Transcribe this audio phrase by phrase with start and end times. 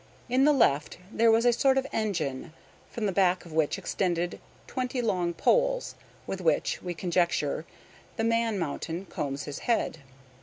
[0.29, 2.53] In the left there was a sort of engine,
[2.89, 5.93] from the back of which extended twenty long poles,
[6.25, 7.67] with which, we conjecture,
[8.17, 9.99] the Man Mountain combs his head.